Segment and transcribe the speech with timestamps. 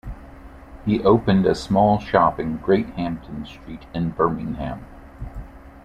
[0.83, 4.83] He opened a small shop in Great Hampton street in Birmingham.